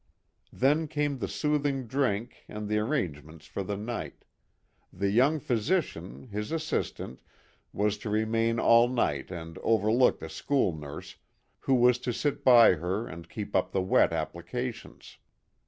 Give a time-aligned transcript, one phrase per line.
[0.51, 4.25] Then came the soothing drink and the ar "MISSMILLY." 115 rangements for the night;
[4.91, 7.21] the young physician, his assistant,
[7.71, 11.17] was to remain all night and over look the school nurse
[11.59, 15.19] who was to sit by her and keep up the wet applications.